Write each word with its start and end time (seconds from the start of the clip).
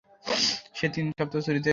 সে 0.77 0.87
তিন 0.95 1.05
সপ্তাহ 1.19 1.39
ছুটিতে 1.41 1.59
ছিল। 1.59 1.69